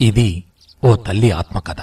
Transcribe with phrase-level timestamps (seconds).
[0.00, 0.44] ఇది
[0.84, 1.76] ఓ తల్లి ఆత్మకథ.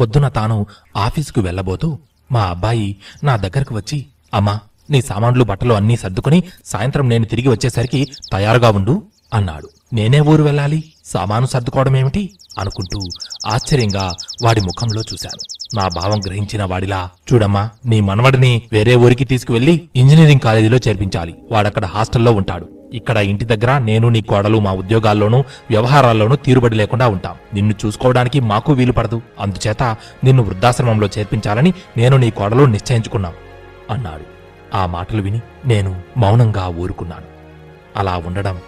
[0.00, 0.66] పొద్దున తాను
[0.96, 1.98] ఆఫీసుకు వెళ్ళబోతూ
[2.32, 4.60] మా అబ్బాయి నా దగ్గరకు వచ్చి అమ్మా
[4.90, 9.02] నీ సామాన్లు బట్టలు అన్నీ సర్దుకుని సాయంత్రం నేను తిరిగి వచ్చేసరికి తయారుగా ఉండు
[9.34, 9.68] అన్నాడు.
[9.92, 13.00] నేనే ఊరు వెళ్ళాలి సామాను సర్దుకోవడమేమిటి అనుకుంటూ
[13.46, 14.12] ఆశ్చర్యంగా
[14.44, 15.40] వాడి ముఖంలో చూశాను.
[15.76, 21.34] నా భావం గ్రహించిన వాడిలా చూడమ్మా నీ మనవడిని వేరే ఊరికి తీసుకువెళ్ళి ఇంజనీరింగ్ కాలేజీలో చేర్పించాలి.
[21.50, 22.68] వాడక్కడ హాస్టల్లో ఉంటాడు.
[22.92, 27.34] ఇక్కడ ఇంటి దగ్గర నేను నీ కోడలు మా ఉద్యోగాల్లోనూ వ్యవహారాల్లోనూ తీరుబడి లేకుండా ఉంటాం.
[27.54, 29.22] నిన్ను చూసుకోవడానికి మాకు వీలు పడదు.
[29.40, 29.82] అందుచేత
[30.24, 33.32] నిన్ను వృద్ధాశ్రమంలో చేర్పించాలని నేను నీ కోడలు నిశ్చయించుకున్నాం
[33.90, 34.34] అన్నాడు.
[34.76, 37.24] ఆ మాటలు విని నేను మౌనంగా ఊరుకున్నాను.
[37.96, 38.58] అలా ఉండడం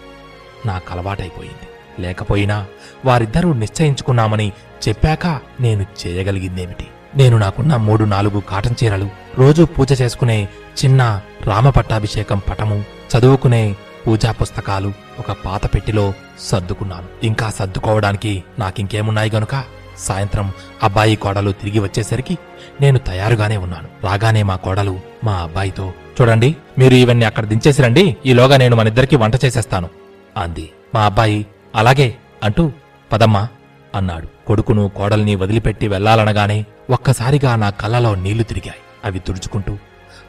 [0.65, 1.67] నాకు అలవాటైపోయింది.
[2.01, 2.65] లేకపోయినా
[3.05, 4.51] వారిద్దరూ నిశ్చయించుకున్నామని
[4.87, 5.27] చెప్పాక
[5.59, 6.87] నేను చేయగలిగిందేమిటి?
[7.15, 10.47] నేను నాకున్న మూడు నాలుగు కాటన్ చీరలు రోజూ పూజ చేసుకునే
[10.83, 13.75] చిన్న రామపట్టాభిషేకం పటము చదువుకునే
[14.07, 17.25] పూజా పుస్తకాలు ఒక పాత పెట్టిలో సర్దుకున్నాను.
[17.25, 19.63] ఇంకా సర్దుకోవడానికి నాకింకేమున్నాయి గనుక
[19.97, 20.51] సాయంత్రం
[20.83, 22.37] అబ్బాయి కోడలు తిరిగి వచ్చేసరికి
[22.81, 23.87] నేను తయారుగానే ఉన్నాను.
[24.03, 29.89] రాగానే మా కోడలు మా అబ్బాయితో చూడండి మీరు ఇవన్నీ అక్కడ దించేసిరండి ఈలోగా నేను మనిద్దరికి వంట చేసేస్తాను
[30.37, 30.69] అంది.
[30.95, 31.45] మా అబ్బాయి
[31.75, 32.71] అలాగే అంటూ
[33.11, 33.47] పదమ్మా
[33.95, 34.27] అన్నాడు.
[34.47, 38.81] కొడుకును కోడల్ని వదిలిపెట్టి వెళ్ళాలనగానే ఒక్కసారిగా నా కళ్ళలో నీళ్ళు తిరిగాయి.
[39.05, 39.77] అవి తుడుచుకుంటూ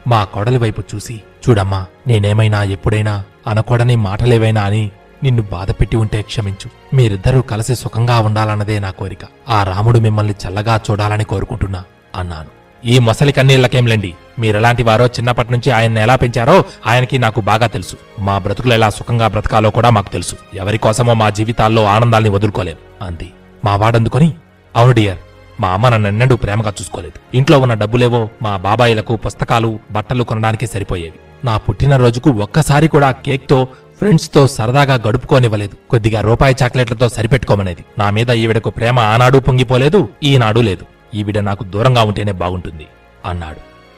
[0.07, 4.91] మా కోడలి వైపు చూసి చూడమ్మా నేనేమైనా ఎప్పుడైనా అనకూడని మాటలేవైనా అని
[5.23, 6.95] నిన్ను బాధపెట్టి ఉంటే క్షమించు.
[6.95, 9.19] మీరిద్దరూ కలిసి సుఖంగా ఉండాలన్నదే నా కోరిక.
[9.49, 11.83] ఆ రాముడు మిమ్మల్ని చల్లగా చూడాలని కోరుకుంటున్నా
[12.15, 12.59] అన్నాను.
[12.85, 17.95] ఈ మొసలి కన్నీళ్ళకేంలేండి మీరెలాంటి వారో చిన్నప్పటి నుంచి ఆయన్ని ఎలా పెంచారో ఆయనకి నాకు బాగా తెలుసు.
[18.19, 20.35] మా బ్రతుకులు ఎలా సుఖంగా బ్రతకాలో కూడా మాకు తెలుసు.
[20.53, 23.31] ఎవరి కోసమో మా జీవితాల్లో ఆనందాల్ని వదులుకోలేం అంది.
[23.65, 24.33] మా వాడందుకొని
[24.75, 25.17] అవును డియర్
[25.59, 27.37] మా అమ్మ నన్నెన్నడూ ప్రేమగా చూసుకోలేదు.
[27.37, 31.19] ఇంట్లో ఉన్న డబ్బులేవో మా బాబాయిలకు పుస్తకాలు బట్టలు కొనడానికి సరిపోయేవి.
[31.45, 33.67] నా పుట్టినరోజుకు ఒక్కసారి కూడా కేక్తో
[33.99, 35.89] ఫ్రెండ్స్తో సరదాగా గడుపుకోనివ్వలేదు.
[35.89, 37.85] కొద్దిగా రూపాయి చాక్లెట్లతో సరిపెట్టుకోమనేది.
[37.97, 40.85] నా మీద ఈవిడకు ప్రేమ ఆనాడు పొంగిపోలేదు ఈనాడు లేదు.
[41.13, 42.87] ఈవిడ నాకు దూరంగా ఉంటేనే బాగుంటుంది
[43.25, 43.57] అన్నాడు.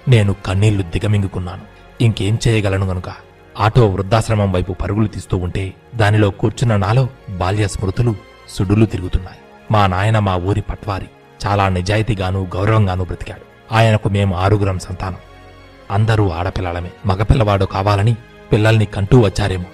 [0.10, 1.62] నేను కన్నీళ్ళు దిగమింగుకున్నాను.
[2.02, 3.10] ఇంకేం చేయగలను గనుక?
[3.60, 8.16] ఆటో వృద్ధాశ్రమం వైపు పరుగులు తీస్తూ ఉంటే దానిలో కూర్చున్న నాలో బాల్య స్మృతులు
[8.50, 9.38] సుడులు తిరుగుతున్నాయి.
[9.72, 11.06] మా నాయన మా ఊరి పట్వారి.
[11.46, 13.74] చాలా నిజాయితీగాను గౌరవంగాను బ్రతికాడు.
[13.74, 15.18] ఆయనకు మేము ఆరుగురం సంతానం.
[15.92, 16.90] అందరూ ఆడపిల్లలమే.
[17.06, 18.16] మగపిల్లవాడు కావాలని
[18.52, 19.66] పిల్లల్ని కంటూ వచ్చారేమో.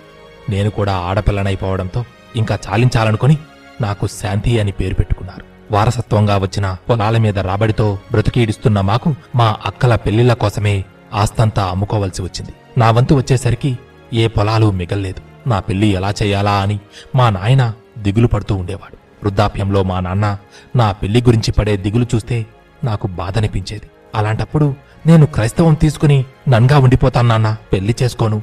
[0.49, 2.05] నేను కూడా ఆడపిల్లనైపోవడంతో
[2.35, 3.37] ఇంకా చాలించాలనుకుని
[3.81, 5.43] నాకు శాంతి అని పేరు పెట్టుకున్నారు.
[5.71, 12.53] వారసత్వంగా వచ్చిన పొలాల మీద రాబడితో బ్రతికీడిస్తున్న మాకు మా అక్కల పెళ్ళిళ్ళ కోసమే ఆస్తంతా అమ్ముకోవలసి వచ్చింది.
[12.77, 13.77] నా వంతు వచ్చేసరికి
[14.13, 15.49] ఏ పొలాలు మిగల్లేదు.
[15.49, 16.79] నా పెళ్ళి ఎలా చేయాలా అని
[17.15, 18.96] మా నాయన దిగులు పడుతూ ఉండేవాడు.
[19.23, 20.37] వృద్ధాప్యంలో మా నాన్న
[20.75, 22.45] నా పెళ్ళి గురించి పడే దిగులు చూస్తే
[22.83, 23.89] నాకు బాధనిపించేది.
[24.15, 28.41] అలాంటప్పుడు నేను క్రైస్తవం తీసుకుని నన్గా ఉండిపోతాను నాన్న పెళ్ళి చేసుకోను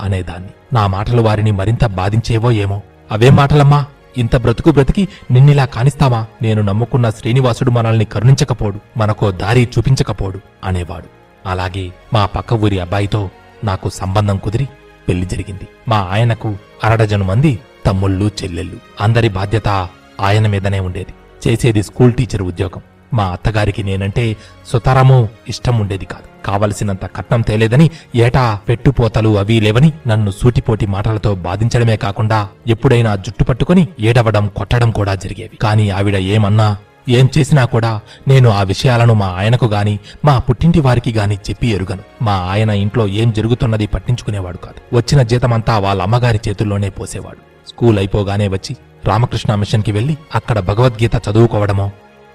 [0.00, 0.48] అనేదాన్ని.
[0.72, 2.82] నా మాటలు వారిని మరింత బాధించేవో ఏమో.
[3.12, 3.84] అవే మాటలమ్మా
[4.18, 6.26] ఇంత బ్రతుకు బ్రతికి నిన్నిలా కానిస్తామా?
[6.42, 11.06] నేను నమ్ముకున్న శ్రీనివాసుడు మనల్ని కరుణించకపోడు మనకో దారి చూపించకపోడు అనేవాడు.
[11.48, 13.30] అలాగే మా పక్క ఊరి అబ్బాయితో
[13.64, 14.68] నాకు సంబంధం కుదిరి
[15.08, 15.68] పెళ్ళి జరిగింది.
[15.88, 18.76] మా ఆయనకు అరడజను మంది తమ్ముళ్ళు చెల్లెళ్ళు.
[19.00, 19.88] అందరి బాధ్యత
[20.20, 21.14] ఆయన మీదనే ఉండేది.
[21.48, 22.80] చేసేది స్కూల్ టీచర్ ఉద్యోగం.
[23.14, 26.46] మా అత్తగారికి నేనంటే సుతరము ఇష్టం ఉండేది కాదు.
[26.46, 33.88] కావలసినంత కట్నం తేలేదని ఏటా పెట్టుపోతలు అవి లేవని నన్ను సూటిపోటి మాటలతో బాధించడమే కాకుండా ఎప్పుడైనా జుట్టు పట్టుకుని
[34.00, 35.56] ఏడవడం కొట్టడం కూడా జరిగేవి.
[35.56, 36.76] కానీ ఆవిడ ఏమన్నా
[37.08, 42.02] ఏం చేసినా కూడా నేను ఆ విషయాలను మా ఆయనకు గాని మా పుట్టింటి వారికి గాని చెప్పి ఎరుగను.
[42.22, 44.96] మా ఆయన ఇంట్లో ఏం జరుగుతున్నది పట్టించుకునేవాడు కాదు.
[44.96, 47.68] వచ్చిన జీతమంతా వాళ్ళ అమ్మగారి చేతుల్లోనే పోసేవాడు.
[47.68, 51.90] స్కూల్ అయిపోగానే వచ్చి రామకృష్ణ మిషన్కి వెళ్ళి అక్కడ భగవద్గీత చదువుకోవడమో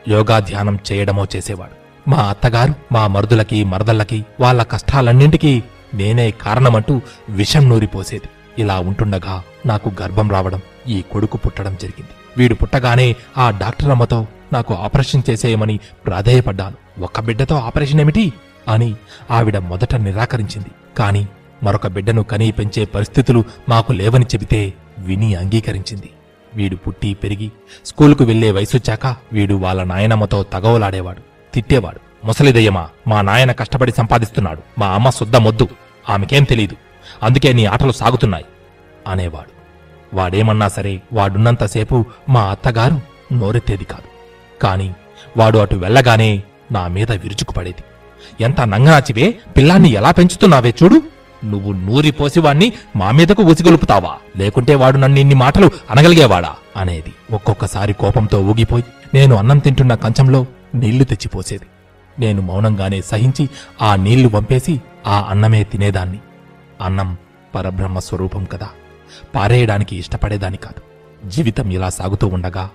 [0.08, 2.10] యోగా ధ్యానం చేయడమో చేసేవాడు.
[2.10, 8.30] మా అత్తగారు మా మరుదులకి మరదళ్ళకి వాళ్ళ కష్టాలన్నింటికీ నేనే కారణమంటూ విషం నూరిపోసేది
[8.62, 12.10] ఇలా ఉంటుండగా నాకు గర్భం రావడం ఈ కొడుకు పుట్టడం జరిగింది.
[12.38, 17.04] వీడు పుట్టగానే ఆ డాక్టర్ అమ్మతో నాకు ఆపరేషన్ చేసేయమని ప్రాధేయపడ్డాను.
[17.04, 18.34] ఒక్క బిడ్డతో ఆపరేషన్ ఏమిటి?
[18.68, 18.96] అని
[19.32, 20.68] ఆవిడ మొదట నిరాకరించింది.
[20.98, 21.28] కాని
[21.64, 26.10] మరొక బిడ్డను కనీ పెంచే పరిస్థితులు మాకు లేవని చెబితే విని అంగీకరించింది.
[26.56, 27.52] వీడు పుట్టి పెరిగి
[27.86, 31.22] స్కూలుకు వెళ్ళే వయసొచ్చాక వీడు వాళ్ళ నాయనమ్మతో తగవలాడేవాడు
[31.54, 32.00] తిట్టేవాడు.
[32.26, 34.62] ముసలిదయ్యమా మా నాయన కష్టపడి సంపాదిస్తున్నాడు.
[34.80, 35.68] మా అమ్మ శుద్ధ మొద్దు
[36.10, 36.76] ఆమెకేం తెలీదు.
[37.24, 38.46] అందుకే నీ ఆటలు సాగుతున్నాయి
[39.08, 39.62] అనేవాడు.
[40.16, 43.02] వాడేమన్నా సరే వాడున్నంతసేపు మా అత్తగారు
[43.34, 44.11] నోరెత్తేది కాదు.
[44.62, 44.94] కాని
[45.38, 47.84] వాడు అటు వెళ్ళగానే నా మీద విరుచుకుపడేది.
[48.44, 51.02] ఎంత నంగనాచివే పిల్లాన్ని ఎలా పెంచుతున్నావే చూడు.
[51.46, 56.56] నువ్వు నూరి పోసివాణ్ణి మా మీదకు ఉసిగొలుపుతావా లేకుంటే వాడు నన్ను ఇన్ని మాటలు అనగలిగేవాడా?
[56.78, 61.66] అనేది ఒక్కొక్కసారి కోపంతో ఊగిపోయి నేను అన్నం తింటున్న కంచంలో నీళ్ళు తెచ్చిపోసేది.
[62.20, 63.50] నేను మౌనంగానే సహించి
[63.82, 66.20] ఆ నీళ్ళు వంపేసి ఆ అన్నమే తినేదాన్ని.
[66.82, 67.18] అన్నం
[67.56, 68.70] పరబ్రహ్మ స్వరూపం కదా.
[69.36, 70.82] పారేయడానికి ఇష్టపడేదాని కాదు.
[71.30, 72.70] జీవితం ఇలా సాగుతూ ఉండగా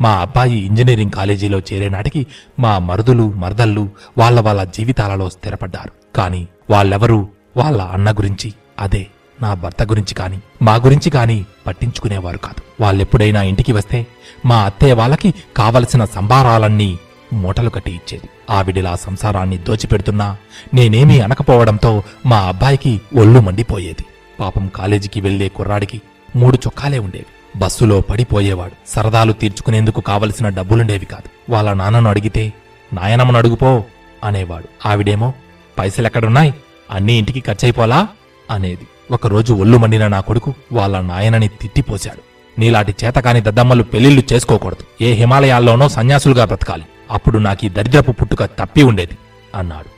[0.00, 2.26] మా అబ్బాయి ఇంజనీరింగ్ కాలేజీలో చేరే నాటికి
[2.60, 3.88] మా మరుదులు మరదళ్ళు
[4.18, 6.16] వాళ్ళ వాళ్ళ జీవితాలలో స్థిరపడ్డారు.
[6.16, 9.06] కాని వాళ్ళెవరూ వాళ్ళ అన్న గురించి అదే
[9.42, 12.82] నా భర్త గురించి కాని మా గురించి కాని పట్టించుకునేవారు కాదు.
[12.82, 14.06] వాళ్ళెప్పుడైనా ఇంటికి వస్తే
[14.46, 16.98] మా అత్తయ్య వాళ్ళకి కావలసిన సంభారాలన్నీ
[17.32, 18.28] మూటలు కట్టి ఇచ్చేది.
[18.50, 20.36] ఆవిడిలా సంసారాన్ని దోచిపెడుతున్నా
[20.74, 24.04] నేనేమీ అనకపోవడంతో మా అబ్బాయికి ఒళ్ళు మండిపోయేది.
[24.40, 26.00] పాపం కాలేజీకి వెళ్ళే కుర్రాడికి
[26.36, 27.26] మూడు చొక్కాలే ఉండేవి.
[27.56, 28.72] బస్సులో పడిపోయేవాడు.
[28.88, 31.52] సరదాలు తీర్చుకునేందుకు కావలసిన డబ్బులుండేవి కాదు.
[31.52, 32.52] వాళ్ళ నాన్నను అడిగితే
[32.92, 33.84] నాయనమ్మను అడుగుపో
[34.24, 34.88] అనేవాడు.
[34.88, 35.32] ఆవిడేమో
[35.78, 36.54] పైసలెక్కడున్నాయి?
[36.90, 38.08] అన్నీ ఇంటికి ఖర్చయిపోలా?
[38.50, 38.86] అనేది.
[39.10, 42.20] ఒకరోజు ఒళ్ళు మండిన నా కొడుకు వాళ్ళ నాయనని తిట్టిపోశాడు.
[42.60, 45.04] నీలాంటి చేతకాని దద్దమ్మలు పెళ్ళిళ్ళు చేసుకోకూడదు.
[45.04, 46.82] ఏ హిమాలయాల్లోనో సన్యాసులుగా బ్రతకాలి.
[47.10, 49.18] అప్పుడు నాకీ దరిద్రపు పుట్టుక తప్పి ఉండేది
[49.54, 49.94] అన్నాడు.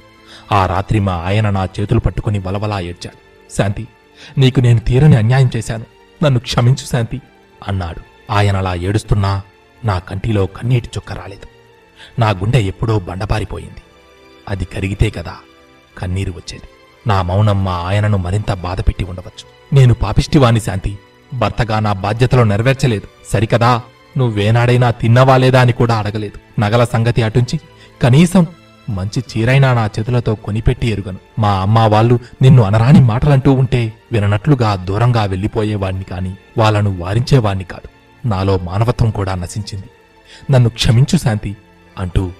[0.54, 3.52] ఆ రాత్రి మా ఆయన నా చేతులు పట్టుకుని బలబలా ఏడ్చాడు.
[3.56, 3.88] శాంతి
[4.38, 5.84] నీకు నేను తీరని అన్యాయం చేశాను.
[6.24, 7.20] నన్ను క్షమించు శాంతి.
[7.68, 8.32] అన్నాడు.
[8.32, 9.42] ఆయనలా ఏడుస్తున్నా
[9.84, 11.46] నా కంటిలో కన్నీటి చుక్క రాలేదు.
[12.20, 13.82] నా గుండె ఎప్పుడో బండపారిపోయింది
[14.48, 15.36] అది కరిగితే కదా
[15.98, 16.68] కన్నీరు వచ్చేది.
[17.08, 19.76] నా మౌనం మా ఆయనను మరింత బాధపెట్టి ఉండవచ్చు.
[19.76, 20.98] నేను పాపిష్టివాణి శాంతి.
[21.34, 23.08] భర్తగా నా బాధ్యతలు నెరవేర్చలేదు.
[23.32, 23.80] సరికదా
[24.18, 26.60] నువ్వేనాడైనా తిన్నవా లేదా అని కూడా అడగలేదు.
[26.60, 27.60] నగల సంగతి అటుంచి
[28.02, 28.46] కనీసం
[28.88, 31.18] మంచి చీరైనా నా చేతులతో కొనిపెట్టి ఎరుగను.
[31.38, 37.88] మా అమ్మ వాళ్ళు నిన్ను అనరాని మాటలంటూ ఉంటే విననట్లుగా దూరంగా వెళ్ళిపోయేవాణ్ణి కాని వాళ్ళను వారించేవాణ్ణి కాదు.
[38.28, 39.86] నాలో మానవత్వం కూడా నశించింది.
[40.52, 41.56] నన్ను క్షమించు శాంతి
[41.98, 42.30] అంటూ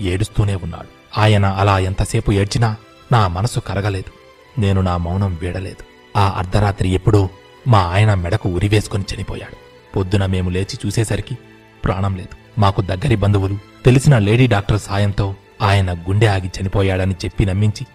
[0.00, 1.20] ఏడుస్తూనే ఉన్నాడు.
[1.20, 2.76] ఆయన అలా ఎంతసేపు ఏడ్చినా
[3.12, 4.12] నా మనసు కరగలేదు.
[4.60, 6.18] నేను నా మౌనం వీడలేదు.
[6.18, 7.28] ఆ అర్ధరాత్రి ఎప్పుడో
[7.68, 9.56] మా ఆయన మెడకు ఉరివేసుకుని చనిపోయాడు.
[9.96, 11.38] పొద్దున మేము లేచి చూసేసరికి
[11.84, 12.60] ప్రాణం లేదు.
[12.60, 17.86] మాకు దగ్గరి బంధువులు తెలిసిన లేడీ డాక్టర్ సాయంతో ఆయన గుండె ఆగి చనిపోయాడని చెప్పి నమ్మించి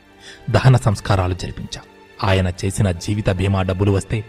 [0.50, 1.84] దహన సంస్కారాలు జరిపించాం.
[2.30, 4.24] ఆయన చేసిన జీవిత బీమా డబ్బులు వస్తే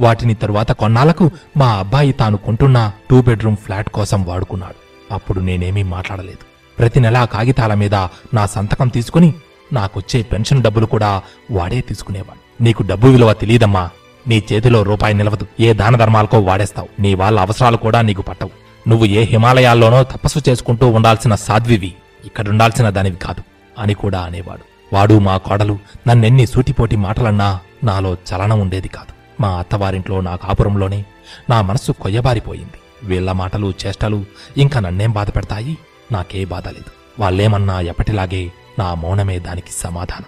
[0.00, 4.74] వాటిని తరువాత కొన్నాళ్ళకు మా అబ్బాయి తాను కొంటున్న టూ బెడ్రూమ్ ఫ్లాట్ కోసం వాడుకున్నాడు.
[5.14, 6.38] అప్పుడు నేనేమీ మాట్లాడలేదు.
[6.78, 7.94] ప్రతి నెలా కాగితాల మీద
[8.34, 9.34] నా సంతకం తీసుకుని
[9.72, 12.62] నాకొచ్చే పెన్షన్ డబ్బులు కూడా వాడే తీసుకునేవాడు.
[12.62, 13.90] నీకు డబ్బు విలువ తెలియదమ్మా
[14.28, 15.46] నీ చేతిలో రూపాయి నిలవదు.
[15.60, 17.02] ఏ దాన ధర్మాలకో వాడేస్తావు.
[17.02, 18.50] నీ వాళ్ళ అవసరాలు కూడా నీకు పట్టవు.
[18.88, 21.94] నువ్వు ఏ హిమాలయాల్లోనో తపస్సు చేసుకుంటూ ఉండాల్సిన సాధ్వివి.
[22.24, 23.42] ఇక్కడుండాల్సిన దానివి కాదు.
[23.78, 24.94] అని కూడా అనేవాడు.
[24.94, 25.78] వాడు మా కోడలు
[26.08, 29.42] నన్నెన్ని సూటిపోటి మాటలన్నా నాలో చలనం ఉండేది కాదు.
[29.42, 31.04] మా అత్తవారింట్లో నా కాపురంలోనే
[31.50, 32.78] నా మనస్సు కొయ్యబారిపోయింది.
[33.02, 34.24] వీళ్ళ మాటలు చేష్టలు
[34.56, 35.78] ఇంకా నన్నేం బాధ పెడతాయి?
[36.12, 37.20] నాకే బాధ లేదు.
[37.20, 40.24] వాళ్ళేమన్నా ఎప్పటిలాగే నా మౌనమే దానికి సమాధానం.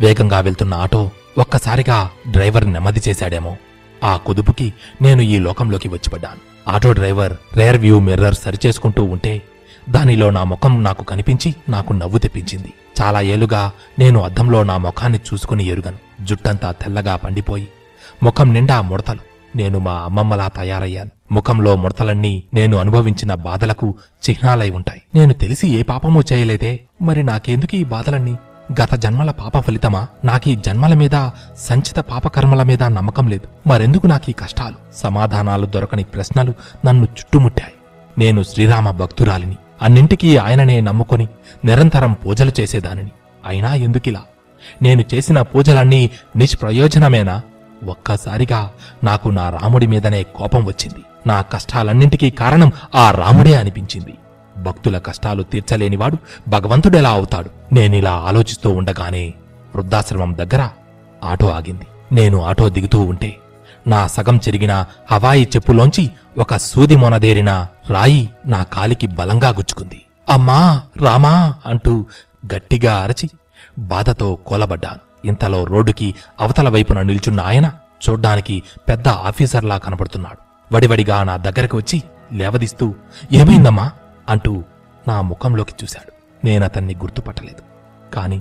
[0.00, 3.56] వేగంగా వెళ్తున్న ఆటో ఒక్కసారిగా డ్రైవర్ నెమ్మది చేశాడేమో.
[4.04, 6.70] ఆ కుదుపుకి నేను ఈ లోకంలోకి వచ్చిపడ్డాను.
[6.70, 9.42] Auto driver rear view mirror సరిచేసుకుంటూ ఉంటే
[9.90, 12.72] దానిలో నా ముఖం నాకు కనిపించి నాకు నవ్వు తెప్పించింది.
[13.02, 16.24] చాలా ఏళ్ళుగా నేను అద్దంలో నా ముఖాన్ని చూసుకుని ఎరుగను.
[16.24, 17.68] జుట్టంతా తెల్లగా పండిపోయి
[18.22, 19.18] ముఖం నిండా ముడతలు.
[19.56, 21.10] నేను మా అమ్మమ్మలా తయారయ్యాను.
[21.32, 23.94] ముఖంలో ముడతలన్నీ నేను అనుభవించిన బాధలకు
[24.30, 25.02] చిహ్నాలై ఉంటాయి.
[25.14, 26.80] నేను తెలిసి ఏ పాపమూ చేయలేదే.
[27.02, 28.36] మరి నాకెందుకు ఈ బాధలన్నీ?
[28.82, 30.06] గత జన్మల పాప ఫలితమా?
[30.24, 33.68] నాకీ జన్మల మీద సంచిత పాపకర్మల మీద నమ్మకం లేదు.
[33.68, 34.74] మరెందుకు నాకీ కష్టాలు?
[34.94, 36.54] సమాధానాలు దొరకని ప్రశ్నలు
[36.86, 37.72] నన్ను చుట్టుముట్టాయి.
[38.18, 39.56] నేను శ్రీరామ భక్తురాలిని.
[39.82, 41.28] అన్నింటికీ ఆయననే నమ్ముకొని
[41.64, 43.10] నిరంతరం పూజలు చేసేదానిని.
[43.46, 44.22] అయినా ఎందుకిలా?
[44.82, 47.42] నేను చేసిన పూజలన్నీ నిష్ప్రయోజనమేనా?
[47.86, 48.70] ఒక్కసారిగా
[49.04, 51.28] నాకు నా రాముడి మీదనే కోపం వచ్చింది.
[51.28, 54.14] నా కష్టాలన్నింటికీ కారణం ఆ రాముడే అనిపించింది.
[54.62, 56.16] భక్తుల కష్టాలు తీర్చలేనివాడు
[56.48, 57.50] భగవంతుడెలా అవుతాడు?
[57.74, 59.34] నేనిలా ఆలోచిస్తూ ఉండగానే
[59.74, 60.68] వృద్ధాశ్రమం దగ్గర
[61.24, 61.86] ఆటో ఆగింది.
[62.12, 63.36] నేను ఆటో దిగుతూ ఉంటే
[63.86, 70.02] నా సగం చెరిగిన హవాయి చెప్పులోంచి ఒక సూది మొనదేరిన రాయి నా కాలికి బలంగా గుచ్చుకుంది.
[70.28, 72.06] అమ్మా రామా అంటూ
[72.54, 73.30] గట్టిగా అరచి
[73.78, 75.26] బాధతో కోలబడ్డాను.
[75.26, 77.72] ఇంతలో రోడ్డుకి అవతల వైపున నిల్చున్న ఆయన
[78.08, 80.38] చూడ్డానికి పెద్ద ఆఫీసర్లా కనబడుతున్నాడు
[80.74, 82.02] వడివడిగా నా దగ్గరకు వచ్చి
[82.32, 82.94] లేవదీస్తూ
[83.32, 83.90] ఏమైందమ్మా?
[84.28, 84.64] అంటూ
[85.08, 86.12] నా ముఖంలోకి చూశాడు.
[86.46, 87.62] నేనతన్ని గుర్తుపట్టలేదు.
[88.14, 88.40] కాని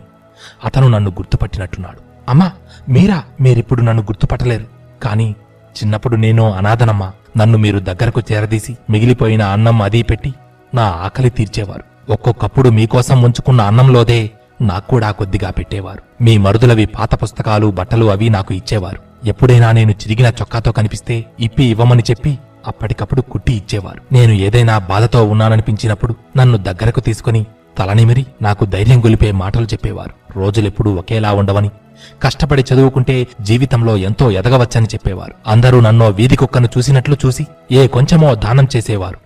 [0.66, 2.00] అతను నన్ను గుర్తుపట్టినట్టున్నాడు.
[2.30, 2.52] అమ్మా
[2.90, 3.24] మీరా?
[3.42, 4.66] మీరిప్పుడు నన్ను గుర్తుపట్టలేరు.
[5.04, 5.36] కానీ
[5.78, 7.12] చిన్నప్పుడు నేను అనాథనమ్మా.
[7.38, 10.34] నన్ను మీరు దగ్గరకు చేరదీసి మిగిలిపోయిన అన్నం అదీ పెట్టి
[10.74, 12.12] నా ఆకలి తీర్చేవారు.
[12.12, 14.30] ఒక్కొక్కప్పుడు మీకోసం ఉంచుకున్న అన్నంలోదే
[14.62, 16.24] నాకు కూడా కొద్దిగా పెట్టేవారు.
[16.24, 19.28] మీ మరుదులవి పాత పుస్తకాలు బట్టలు అవి నాకు ఇచ్చేవారు.
[19.28, 24.02] ఎప్పుడైనా నేను చిరిగిన చొక్కాతో కనిపిస్తే ఇప్పి ఇవ్వమని చెప్పి అప్పటికప్పుడు కుట్టి ఇచ్చేవారు.
[24.12, 27.46] నేను ఏదైనా బాధతో ఉన్నాననిపించినప్పుడు నన్ను దగ్గరకు తీసుకుని
[27.78, 30.40] తలనిమిరి నాకు ధైర్యం గొలిపే మాటలు చెప్పేవారు.
[30.40, 31.70] రోజులెప్పుడూ ఒకేలా ఉండవని
[32.24, 35.34] కష్టపడి చదువుకుంటే జీవితంలో ఎంతో ఎదగవచ్చని చెప్పేవారు.
[35.48, 39.18] అందరూ నన్నో వీధి కుక్కను చూసినట్లు చూసి ఏ కొంచెమో దానం చేసేవారు.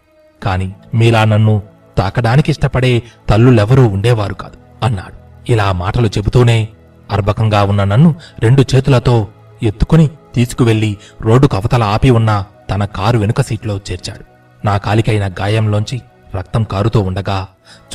[0.43, 1.61] కాని మీలా నన్ను
[1.97, 5.13] తాకడానికి ఇష్టపడే తల్లులెవరూ ఉండేవారు కాదు అన్నాడు.
[5.51, 6.67] ఇలా మాటలు చెబుతూనే
[7.11, 9.27] అర్భకంగా ఉన్న నన్ను రెండు చేతులతో
[9.63, 14.25] ఎత్తుకుని తీసుకువెళ్ళి రోడ్డుకు అవతల ఆపి ఉన్న తన కారు వెనుక సీట్లో చేర్చాడు.
[14.65, 16.01] నా కాలికైన గాయంలోంచి
[16.35, 17.47] రక్తం కారుతూ ఉండగా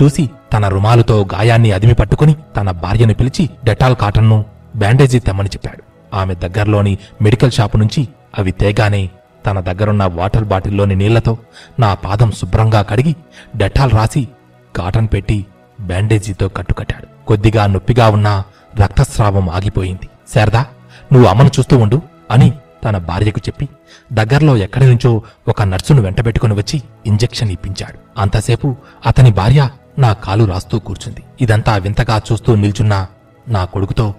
[0.03, 4.45] చూసి తన రుమాలుతో గాయాన్ని అదిమి పట్టుకుని తన భార్యను పిలిచి డెటాల్ కాటన్ను
[4.77, 5.83] బ్యాండేజీ తెమ్మని చెప్పాడు.
[6.17, 9.11] ఆమె దగ్గరలోని మెడికల్ షాపు నుంచి అవి తేగానే
[9.47, 11.39] తన దగ్గరున్న వాటర్ బాటిల్లోని నీళ్ళతో
[11.81, 13.17] నా పాదం శుభ్రంగా కడిగి
[13.57, 14.29] డెటాల్ రాసి
[14.77, 15.47] కాటన్ పెట్టి
[15.81, 17.27] బ్యాండేజీతో కట్టుకట్టాడు.
[17.27, 18.45] కొద్దిగా నొప్పిగా ఉన్నా
[18.81, 20.09] రక్తస్రావం ఆగిపోయింది.
[20.35, 20.67] శారదా
[21.13, 22.53] నువ్వు అమ్మను చూస్తూ ఉండు అని
[22.85, 23.69] తన భార్యకు చెప్పి
[24.13, 28.21] దగ్గరలో ఎక్కడి నుంచో ఒక నర్సును వెంటబెట్టుకుని వచ్చి ఇంజెక్షన్ ఇప్పించాడు.
[28.21, 28.77] అంతసేపు
[29.07, 31.23] అతని భార్య నా కాలు రాస్తూ కూర్చుంది.
[31.41, 33.07] ఇదంతా వింతగా చూస్తూ నిల్చున్నా
[33.49, 34.15] నా కొడుకుతో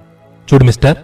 [0.54, 0.96] చూడు మిస్టర్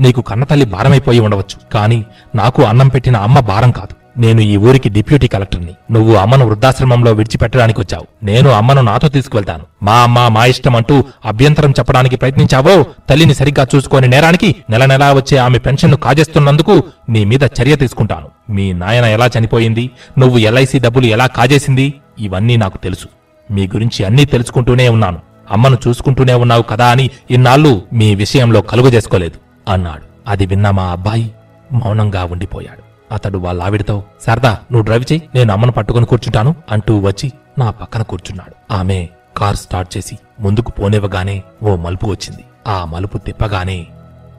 [0.00, 4.20] నీకు కన్నతల్లి భారమైపోయి ఉండవచ్చు కానీ నాకు అన్నం పెట్టిన అమ్మ భారం కాదు.
[4.20, 5.74] నేను ఈ ఊరికి డిప్యూటీ కలెక్టర్ని.
[5.90, 8.06] నువ్వు అమ్మను వృద్ధాశ్రమంలో విడిచిపెట్టడానికి వచ్చావు.
[8.22, 9.64] నేను అమ్మను నాతో తీసుకువెళ్తాను.
[9.82, 15.38] మా అమ్మ మా ఇష్టం అంటూ అభ్యంతరం చెప్పడానికి ప్రయత్నించావో తల్లిని సరిగ్గా చూసుకొని నేరానికి నెల నెలా వచ్చే
[15.38, 18.52] ఆమె పెన్షన్ను కాజేస్తున్నందుకు నీ మీద చర్య తీసుకుంటాను.
[18.52, 19.90] మీ నాయన ఎలా చనిపోయింది?
[20.18, 21.94] నువ్వు ఎల్ఐసి డబ్బులు ఎలా కాజేసింది?
[22.18, 23.08] ఇవన్నీ నాకు తెలుసు.
[23.50, 25.18] మీ గురించి అన్నీ తెలుసుకుంటూనే ఉన్నాను.
[25.50, 30.02] అమ్మను చూసుకుంటూనే ఉన్నావు కదా అని ఇన్నాళ్ళు మీ విషయంలో కలుగు చేసుకోలేదు అన్నాడు.
[30.26, 31.34] అది విన్న మా అబ్బాయి
[31.72, 33.14] మౌనంగా ఉండిపోయాడు.
[33.14, 38.02] అతడు వాళ్ళ ఆవిడతో సరదా నువ్వు డ్రైవ్ చేయి నేను అమ్మను పట్టుకుని కూర్చుంటాను అంటూ వచ్చి నా పక్కన
[38.02, 38.74] కూర్చున్నాడు.
[38.74, 42.44] ఆమె కార్ స్టార్ట్ చేసి ముందుకు పోనివ్వగానే ఓ మలుపు వచ్చింది.
[42.66, 43.86] ఆ మలుపు తిప్పగానే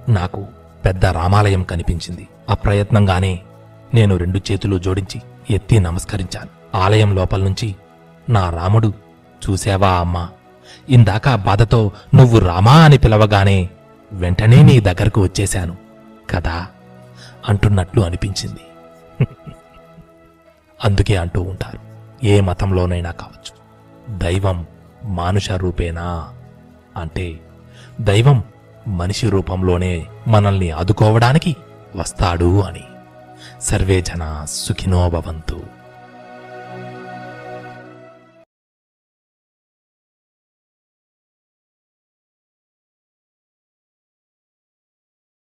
[0.09, 0.45] నాకు
[0.85, 2.27] పెద్ద రామాలయం కనిపించింది.
[2.49, 3.39] అప్రయత్నంగానే
[3.93, 6.77] నేను రెండు చేతులు జోడించి ఎత్తి నమస్కరించాను.
[6.77, 7.75] ఆలయం లోపల నుంచి
[8.29, 8.93] నా రాముడు
[9.49, 10.27] చూసావా అమ్మా?
[10.89, 13.69] ఇందాక బాధతో నువ్వు రామా అని పిలవగానే
[14.11, 15.77] వెంటనే నీ దగ్గరకు వచ్చేశాను.
[16.29, 16.67] కదా?
[17.49, 18.59] అంటున్నట్లు అనిపించింది.
[20.85, 21.79] అందుకే అంటూ ఉంటారు.
[22.25, 23.57] ఏ మతంలోనైనా కావచ్చు.
[24.17, 24.65] దైవం
[25.05, 26.33] మానుష రూపేనా?
[26.97, 27.39] అంటే
[28.01, 28.43] దైవం
[28.87, 31.55] మనిషి రూపంలోనే మనల్ని ఆదుకోవడానికి
[31.95, 32.83] వస్తాడు అని.
[33.61, 35.76] సర్వే జన సుఖినో భవంతు.